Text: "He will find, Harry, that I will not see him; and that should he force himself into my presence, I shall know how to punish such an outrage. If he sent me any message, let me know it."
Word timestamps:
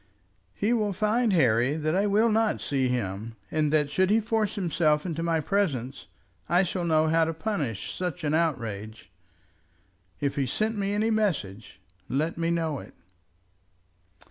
"He 0.55 0.73
will 0.73 0.93
find, 0.93 1.31
Harry, 1.31 1.77
that 1.77 1.95
I 1.95 2.07
will 2.07 2.31
not 2.31 2.59
see 2.59 2.87
him; 2.87 3.35
and 3.51 3.71
that 3.71 3.91
should 3.91 4.09
he 4.09 4.19
force 4.19 4.55
himself 4.55 5.05
into 5.05 5.21
my 5.21 5.39
presence, 5.39 6.07
I 6.49 6.63
shall 6.63 6.85
know 6.85 7.05
how 7.09 7.23
to 7.25 7.35
punish 7.35 7.93
such 7.93 8.23
an 8.23 8.33
outrage. 8.33 9.11
If 10.19 10.37
he 10.37 10.47
sent 10.47 10.75
me 10.75 10.93
any 10.93 11.11
message, 11.11 11.79
let 12.09 12.35
me 12.35 12.49
know 12.49 12.79
it." 12.79 12.95